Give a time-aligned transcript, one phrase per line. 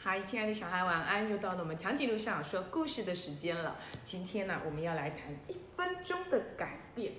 [0.00, 1.28] 嗨，亲爱的小孩，晚安！
[1.28, 3.76] 又到了我们长颈鹿上说故事的时间了。
[4.04, 7.12] 今天呢，我们要来谈一分钟的改变。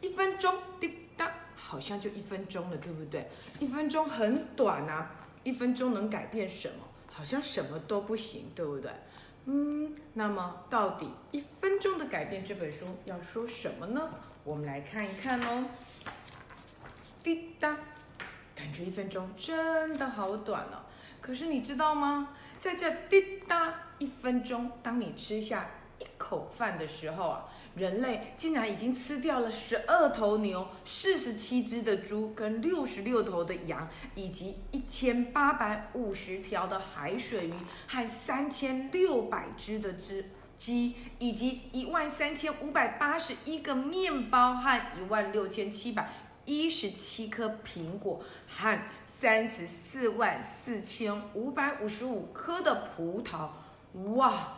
[0.00, 3.28] 一分钟，滴答，好像就一分钟了，对不对？
[3.60, 5.10] 一分钟很短啊，
[5.44, 6.76] 一分钟能改变什么？
[7.06, 8.90] 好像什么都不行，对不对？
[9.44, 14.08] 嗯，那么到底《一分钟的改变》这本书要说什么呢？
[14.42, 15.66] 我们来看一看哦。
[17.22, 17.76] 滴答，
[18.56, 20.80] 感觉一分钟真的好短哦。
[21.22, 22.30] 可是你知道吗？
[22.58, 37.54] 在这滴答一分钟，当你吃下一口饭的时候啊，人类竟然已经吃掉了十二头牛、四十七只的猪、跟六十六头的羊，以及一千八百五十条的海水鱼，
[37.86, 46.08] 和三千六百只的只鸡，以及一万三千五百八十一个面包和一万六千七百
[46.44, 48.78] 一十七颗苹果和。
[49.22, 53.50] 三十四万四千五百五十五颗的葡萄，
[54.16, 54.48] 哇！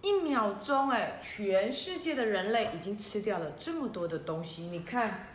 [0.00, 5.26] 一秒钟，哎，全世界的人类已经吃掉了这么多的东西，你看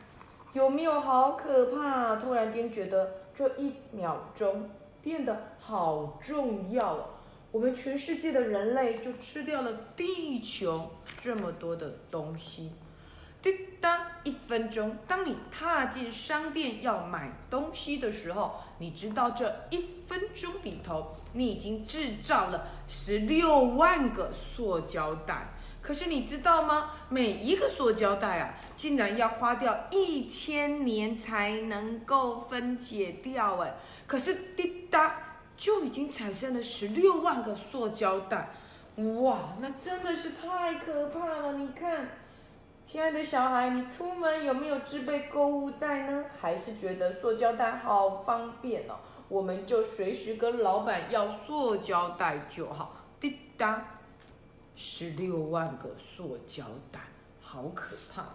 [0.54, 2.16] 有没有好可怕？
[2.16, 4.70] 突然间觉得这一秒钟
[5.02, 7.10] 变得好重要哦！
[7.52, 12.72] 我们全世界的人类就吃掉了地球这么多的东西。
[13.44, 14.98] 滴答，一分钟。
[15.06, 25.50] 当你踏进商店要买东西的时候，你知道这一分钟里头，你已经制造了十六万个塑胶袋。
[25.82, 26.92] 可是你知道吗？
[27.10, 33.58] 每一个塑胶袋啊，竟然要花掉一千年才能够分解掉。
[33.58, 33.76] 哎，
[34.08, 38.52] 可是滴答就已经产生了十六万个塑胶袋。
[38.96, 41.54] 哇，那真的是太可怕了！
[41.58, 42.08] 你看。
[42.86, 46.26] 亲爱的小孩，你出门有没有自备购物袋呢？
[46.40, 48.96] 还是觉得塑胶袋好方便哦？
[49.30, 52.96] 我们就随时跟老板要塑胶袋就好。
[53.20, 53.84] 滴答，
[54.76, 57.00] 十六万个塑胶袋，
[57.42, 58.26] 好可怕！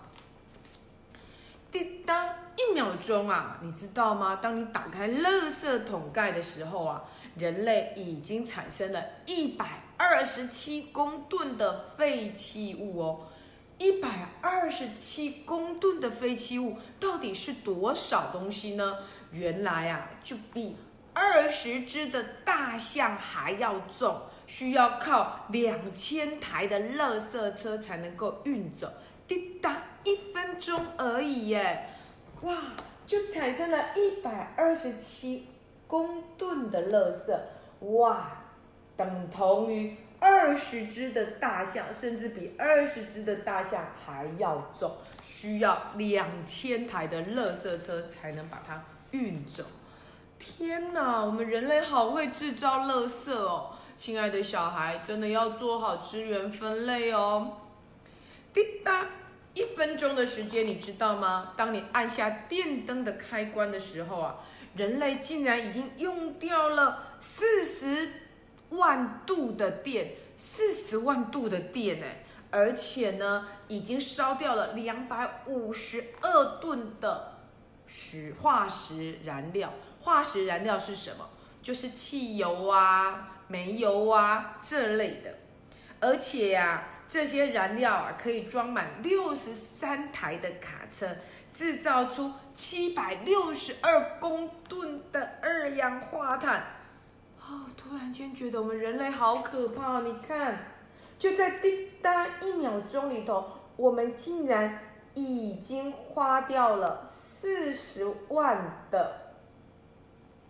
[1.71, 4.37] 滴答，一秒钟啊，你知道吗？
[4.43, 7.05] 当你打开垃圾桶盖的时候啊，
[7.37, 13.21] 人类已经产生了一百二十七公吨的废弃物哦。
[13.79, 14.09] 一百
[14.41, 18.99] 二十七公吨的废弃物到底是多少东西呢？
[19.31, 20.77] 原来啊，就比
[21.15, 28.93] 二十只的大象还要重，需要靠两千台的垃圾车才能够运走。
[29.29, 31.89] 滴答，一分钟而已耶！
[32.43, 32.57] 哇，
[33.07, 35.47] 就产生了一百二十七
[35.87, 37.39] 公吨的垃圾，
[37.95, 38.43] 哇，
[38.97, 39.97] 等同于。
[40.21, 49.65] 二十只的大象，甚至比二十只的大象还要重，需要两千台的垃圾车才能把它运走。
[50.39, 53.75] 天哪，我们人类好会制造垃圾哦！
[53.95, 57.59] 亲爱的小孩，真的要做好资源分类哦。
[58.55, 59.07] 滴答，
[59.55, 61.53] 一分钟的时间，你知道吗？
[61.57, 64.37] 当你按下电灯的开关的时候啊，
[64.75, 68.09] 人类竟然已经用掉了四十。
[68.71, 72.07] 万度的电，四十万度的电呢，
[72.51, 77.39] 而且呢，已经烧掉了两百五十二吨的
[77.87, 79.73] 石化石燃料。
[80.01, 81.29] 化石燃料是什么？
[81.63, 85.39] 就是汽油啊、煤油啊这类的。
[86.01, 91.17] 而且呀，这些燃料啊，可以装满六十三台的卡车，
[91.53, 96.78] 制造出七百六十二公吨的二氧化碳。
[97.79, 100.01] 突然间觉得我们人类好可怕！
[100.01, 100.59] 你看，
[101.17, 103.45] 就在滴答一秒钟里头，
[103.77, 104.81] 我们竟然
[105.15, 109.35] 已经花掉了四十万的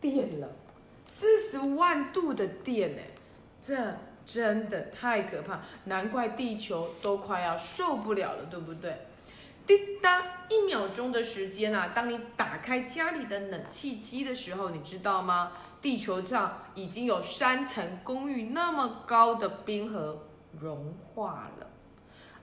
[0.00, 0.48] 电了，
[1.06, 3.02] 四十万度的电呢，
[3.62, 3.76] 这
[4.24, 8.96] 真的太可怕，难怪地球都快要受不了了，对不对？
[9.66, 15.52] 滴答一秒钟的时间啊，当你打开家里的冷气机的时候，你知道吗？
[15.80, 20.18] 地球上已经有三层公寓那么高的冰河
[20.58, 21.66] 融化了，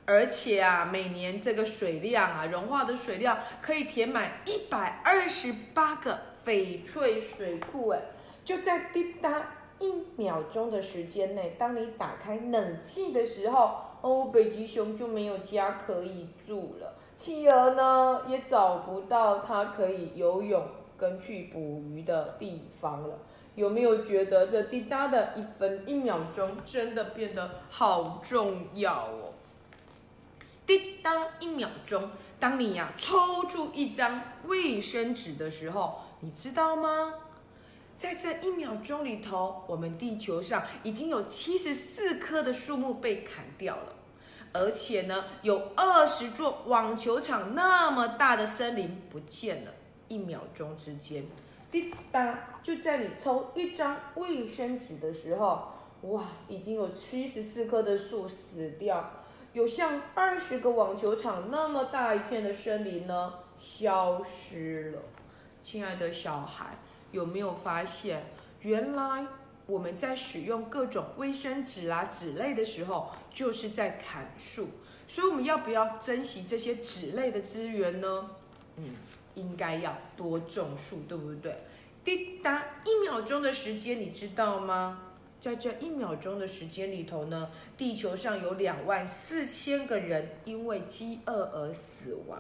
[0.06, 7.90] 而且啊，每年这个水量啊，融化的水量可以填满一百二十八个翡翠水库。
[7.90, 8.00] 哎，
[8.46, 20.66] 就在滴答一秒钟的时间内，当你打开冷气的时候，哦，北极熊就没有家可以住了，企鹅呢也找不到它可以游泳。
[20.98, 23.20] 跟去捕鱼的地方了，
[23.56, 29.34] 有没有觉得这滴答的一分一秒钟真的变得好重要哦？
[30.66, 32.10] 滴答一秒钟，
[32.40, 37.14] 当你呀抽出一张卫生纸的时候，你知道吗？
[37.98, 43.94] 在这一秒钟里头，我们地球上已经有七十四棵的树木被砍掉了，
[44.54, 49.72] 而且呢，有二十座网球场那么大的森林不见了。
[50.08, 51.26] 一秒钟之间，
[51.72, 55.70] 滴答，就在你抽一张卫生纸的时候，
[56.02, 59.24] 哇，已经有七十四棵的树死掉，
[59.54, 65.02] 有像二十个网球场那么大一片的森林呢，消失了。
[65.64, 66.78] 亲爱的小孩，
[67.12, 68.24] 有没有发现，
[68.62, 69.26] 原来
[69.66, 74.68] 我们在使用各种卫生纸啊、纸类的时候，就是在砍树。
[75.08, 78.30] 所以我们要不要珍惜这些纸类的资源呢？
[78.78, 78.96] 嗯。
[79.36, 81.56] 应该要多种树，对不对？
[82.04, 85.02] 滴答，一秒钟的时间，你知道吗？
[85.40, 92.40] 在这一秒钟的时间里头呢，地球上有两万四千个人因为饥饿而死亡，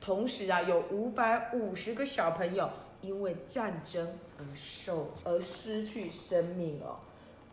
[0.00, 2.70] 同时啊，有五百五十个小朋友
[3.02, 6.96] 因为战争而受而失去生命哦。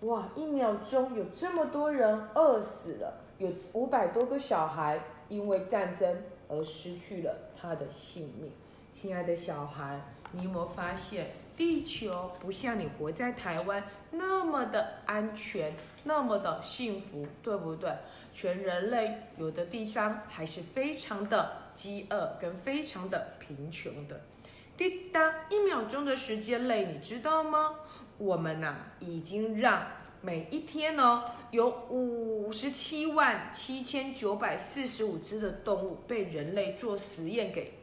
[0.07, 8.51] 哇，一秒钟有这么多人饿死了，有五百多个小孩因为战争而失去了他的性命。
[8.93, 9.99] 亲爱的小孩，
[10.31, 15.73] 你有没有发现，地球不像你活在台湾那么的安全，
[16.03, 17.91] 那么的幸福，对不对？
[18.33, 24.21] 全人类有的地方还是非常的饥饿，跟非常的贫穷的。
[24.77, 27.75] 滴答，一秒钟的时间内，你知道吗？
[28.19, 29.87] 我们呐，已经让
[30.21, 37.73] 每一天呢，有五十七万七千九百四十五只的动物被人类做实验给。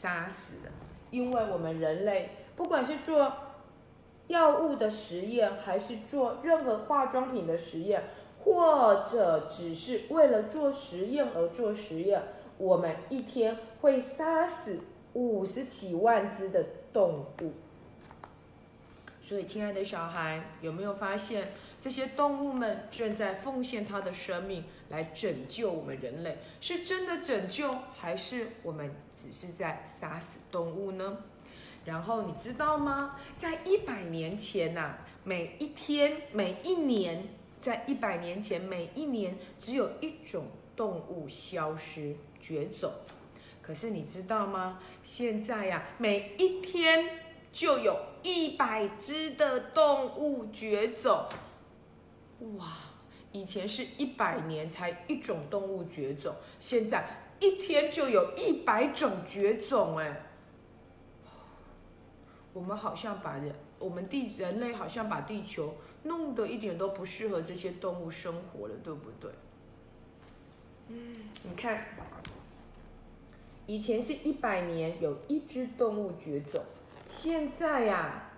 [0.00, 0.70] 杀死的，
[1.10, 3.32] 因为我们人类不管是做
[4.28, 8.04] 药物的实验，还是做任何化妆品的实验，
[8.44, 12.22] 或者只是为了做实验而做实验，
[12.56, 14.78] 我们一天会杀死
[15.14, 17.52] 五十几万只的动物。
[19.20, 26.36] 所以，亲爱的小孩，有没有发现这些动物们正在奉献它的生命来拯救我们人类？
[26.60, 31.24] 是真的拯救，还是我们只是在杀死动物呢？
[31.86, 33.16] 然后你知道吗？
[33.36, 37.26] 在一百年前呐，每一天、每一年，
[37.62, 42.92] 在一百年前每一年，只有一种动物消失绝种。
[43.62, 44.80] 可是你知道吗？
[45.02, 47.20] 现在呀，每一天。
[47.52, 51.26] 就有一百只的动物绝种，
[52.58, 52.66] 哇！
[53.32, 57.04] 以前是一百年才一种动物绝种，现在
[57.38, 60.26] 一天就有一百种绝种，哎！
[62.52, 69.30] 我们好像把人，我们地人类好像把地球弄得一点都不适合这些动物生活了，对不对？
[70.88, 71.14] 嗯，
[71.44, 71.86] 你看，
[73.66, 76.60] 以前是一百年有一只动物绝种。
[77.08, 78.32] 现在呀，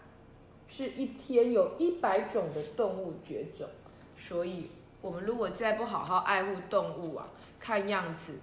[0.68, 3.66] 是一天有一百种的动物绝种，
[4.28, 4.70] 所以
[5.00, 7.26] 我们如果再不好好爱护动物啊，
[7.58, 8.38] 看样子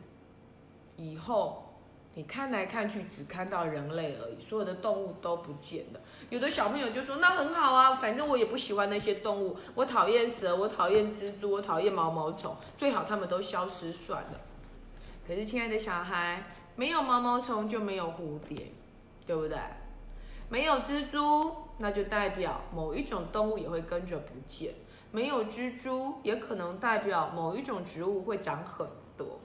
[0.98, 1.74] 以后
[2.16, 6.00] 你看来看去只看到人类而已，所有的动物都不见了。
[6.30, 14.42] 有的小朋友就说：“那很好啊，反正我也不喜欢那些动物，我讨厌蛇，我讨厌蜘蛛，我讨厌毛毛虫，最好它们都消失算了。”
[15.26, 16.44] 可是，亲爱的小孩，
[16.76, 18.74] 没有毛毛虫就没有蝴蝶，
[19.26, 19.58] 对不对？
[20.50, 24.74] 没有蜘蛛，那就代表某一种动物也会跟着不见；
[25.12, 29.40] 没有蜘蛛，也可能代表某一种植物会长很多。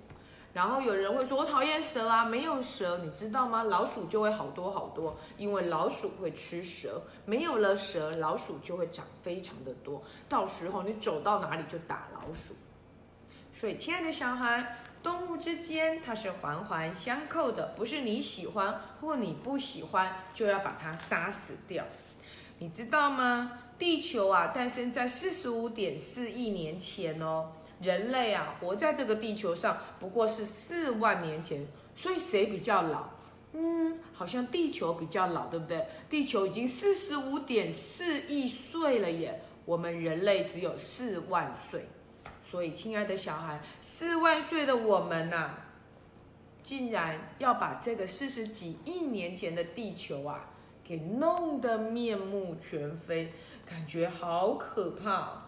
[0.52, 3.64] 然后有人会说：“我讨厌蛇啊！”没有蛇，你知道吗？
[3.64, 7.02] 老鼠就会好多好多，因为老鼠会吃蛇。
[7.24, 12.54] 没有了蛇，老鼠就会长非常的多，到时候你走到哪里就打老鼠。
[13.52, 14.78] 所以，亲爱的小孩。
[15.02, 21.84] 动物之间，它是环环相扣的，不是你喜欢或你不喜欢就要把它杀死掉。
[22.58, 23.52] 你知道吗？
[23.78, 27.52] 地球啊，诞生在四十五点四亿年前哦。
[27.80, 33.08] 人类啊，活在这个地球上不过是四万年前，所以谁比较老？
[33.52, 35.84] 嗯，好像地球比较老，对不对？
[36.08, 41.86] 地球已经四十五点四亿岁了耶，我们人类只有四万岁。
[42.48, 45.54] 所以，亲爱的小孩，四万岁的我们呐，
[46.62, 50.50] 竟然要把这个四十几亿年前的地球啊，
[50.84, 53.32] 给弄得面目全非，
[53.64, 55.44] 感觉好可怕。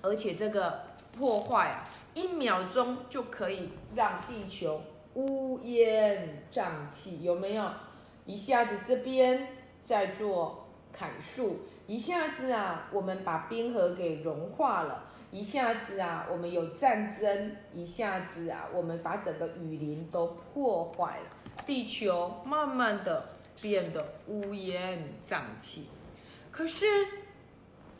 [0.00, 0.80] 而且这个
[1.16, 4.80] 破坏啊，一秒钟就可以让地球
[5.14, 7.64] 乌烟瘴气，有没有？
[8.26, 9.48] 一下子这边
[9.82, 15.04] 在做砍树，一下子啊，我们把冰河给融化了。
[15.30, 21.26] 一下子啊，我们有战争；一下子啊，我们把整个雨林都破坏了，
[21.66, 23.26] 地球慢慢的
[23.60, 25.88] 变得乌烟瘴气。
[26.58, 27.06] 可是，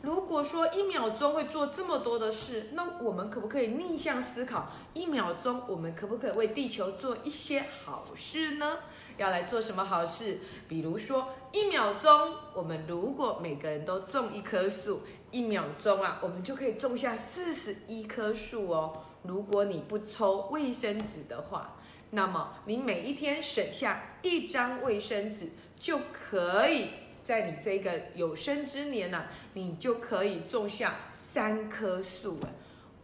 [0.01, 4.67] 如果说一秒钟会做这么多的事，那我们可不可以逆向思考？
[4.93, 8.79] 一秒钟我们可不可以为地球做一些好事呢？
[9.15, 10.39] 要来做什么好事？
[10.67, 18.91] 比如说，一秒钟我们如果每个人都种一棵树，一秒钟啊，我们就可以种下四十一棵树哦。
[19.23, 21.77] 如果你不抽卫生纸的话，
[22.09, 26.87] 那么你每一天省下一张卫生纸，就可以
[27.29, 30.95] 在你这个有生之年呢，你就可以种下
[31.31, 32.49] 三棵树了。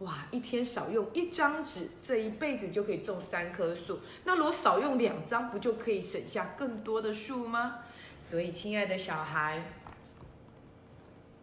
[0.00, 4.00] 哇，一天少用一张纸，这一辈子就可以种三棵树。
[4.24, 7.84] 那如果少用两张，不就可以省下更多的树吗？
[8.20, 9.62] 所以，亲爱的小孩，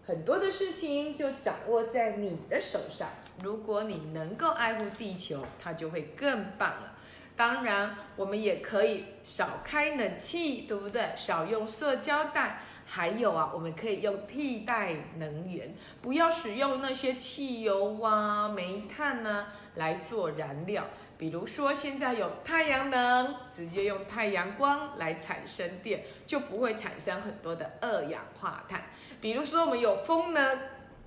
[0.05, 3.07] 很多的事情就掌握在你的手上。
[3.41, 6.92] 如果你能够爱护地球，它就会更棒了。
[7.35, 11.09] 当然，我们也可以少开冷气，对不对？
[11.15, 12.59] 少用塑胶袋。
[12.85, 20.85] 还有啊，我们可以用替代能源，不要使用那些汽油啊、煤炭呢来做燃料。
[21.17, 28.83] 比如说，现在有太阳能，直接用太阳光来产生电，就不会产生很多的二氧化碳。
[29.21, 30.59] 比如说，我们有风呢，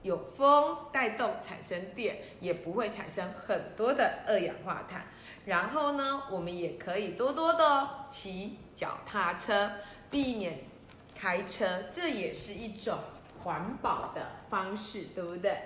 [0.02, 5.04] 有风带动产生电，也不会产生很多的二氧化碳。
[5.46, 9.70] 然后呢，我们也可以多多的骑脚踏车，
[10.10, 10.58] 避免
[11.14, 12.98] 开车，这也是一种
[13.44, 15.56] 环保的方式，对不对？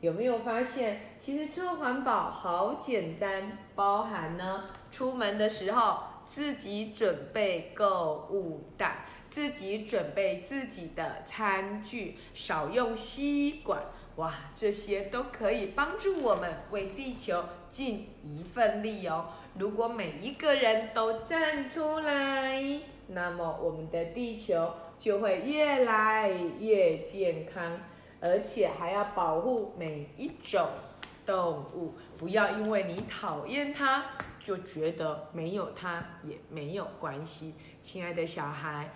[0.00, 13.80] 有没有发现，其实做环保好简单，包含呢，出门的时候自己准备购物袋，自己准备自己的餐具，少用吸管。
[14.16, 19.26] 哇，这些都可以帮助我们为地球尽一份力哦。
[19.58, 22.62] 如果每一个人都站出来，
[23.08, 27.80] 那么我们的地球就会越来越健康，
[28.20, 30.68] 而且还要保护每一种
[31.24, 31.94] 动物。
[32.16, 34.04] 不要因为你讨厌它，
[34.42, 37.54] 就觉得没有它也没有关系。
[37.80, 38.90] 亲爱的小孩，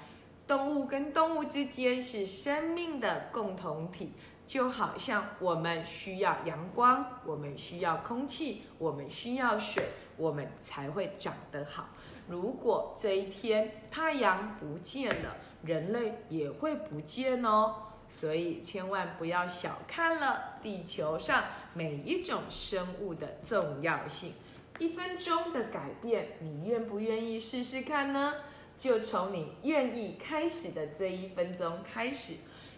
[0.47, 4.13] 动物跟动物之间是生命的共同体。
[4.53, 9.83] 就好像我们需要阳光，我们需要空气，我们需要水，
[10.19, 11.89] 我们才会长得好。
[12.29, 17.77] 如果这一天太阳不见了，人类也会不见哦。
[18.11, 24.35] 所以千万不要小看了地球上每一种生物的重要性。
[24.79, 28.35] 一分钟的改变，你愿不愿意试试看呢？
[28.77, 32.35] 就从你愿意开始的这一分钟开始。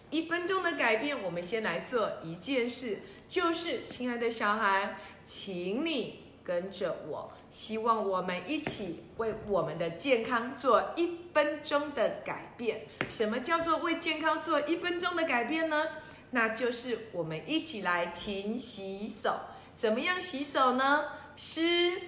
[0.09, 12.85] 一分钟的改变，我们先来做一件事，就是亲爱的小孩，请你跟着我，希望我们一起为我们的健康做一分钟的改变。
[13.09, 15.85] 什么叫做为健康做一分钟的改变呢？
[16.31, 19.33] 那就是我们一起来勤洗手。
[19.75, 21.05] 怎么样洗手呢？
[21.35, 22.01] 湿、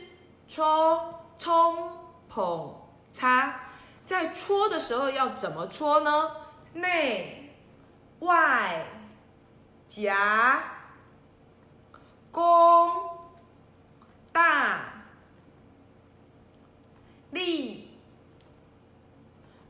[0.48, 1.98] 搓、冲、
[2.30, 2.76] 捧、
[3.12, 3.72] 擦。
[4.06, 6.32] 在搓的时候要怎么搓呢？
[6.74, 7.37] 内。
[8.20, 8.86] 外
[9.88, 10.64] 夹
[12.32, 12.92] 弓
[14.32, 15.04] 大
[17.32, 17.92] 力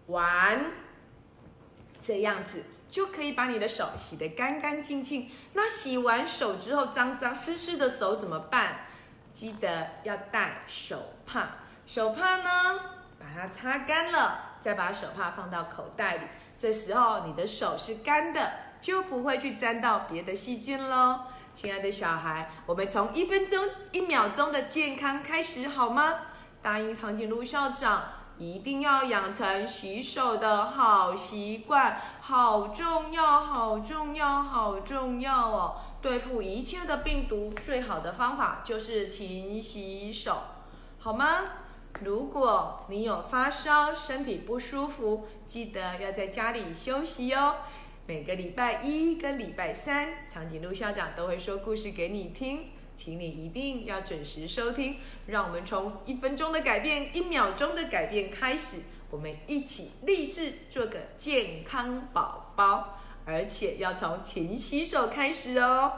[0.08, 0.72] 丸，
[2.02, 5.30] 这样子就可以把你的手洗得干干净净。
[5.54, 8.88] 那洗完手之后，脏脏湿湿的手怎么办？
[9.34, 11.50] 记得要戴手帕。
[11.86, 12.80] 手帕呢，
[13.20, 16.24] 把它擦干了，再把手帕放到口袋里。
[16.60, 21.22] 这时候你的手是干的，就不会去沾到别的细菌喽。
[21.54, 26.16] 亲爱的小孩，我们从一分钟、一秒钟的健康开始好吗？
[26.62, 28.04] 答应长颈鹿校长，
[28.38, 35.78] 一定要养成洗手的好习惯，好重要，好重要，好重要哦！
[36.02, 40.42] 对付一切的病毒，最好的方法就是勤洗手，
[41.00, 41.38] 好吗？
[42.04, 47.56] 如果你有发烧、身体不舒服，记得要在家里休息哟。
[48.06, 54.98] 每个礼拜一跟礼拜三，长颈鹿校长都会说故事给你听，请你一定要准时收听。
[55.26, 58.78] 让我们从一分钟的改变、一秒钟的改变开始，
[59.10, 65.92] 我们一起立志做个健康宝宝，而且要从勤洗手开始哦。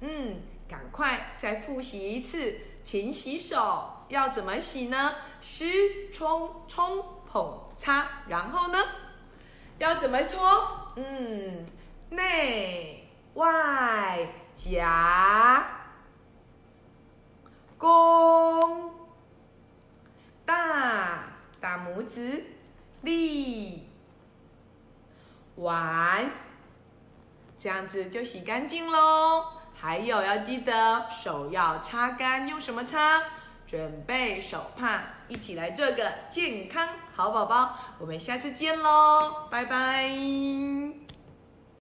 [0.00, 0.36] 嗯，
[0.68, 3.95] 赶快再复习一次勤洗手。
[4.08, 5.14] 要怎么洗呢？
[5.40, 8.78] 湿、冲、冲、捧、擦，然后呢？
[9.78, 10.92] 要怎么搓？
[10.96, 11.66] 嗯，
[12.10, 15.66] 内外夹
[17.76, 18.94] 弓
[20.46, 21.24] 大
[21.60, 22.42] 大拇指
[23.02, 23.86] 立
[25.56, 26.30] 完
[27.58, 29.44] 这样子就洗干净喽。
[29.74, 33.22] 还有要记得手要擦干，用什么擦？
[33.66, 37.76] 准备手帕，一起来做个健康好宝宝。
[37.98, 40.08] 我们下次见喽，拜拜。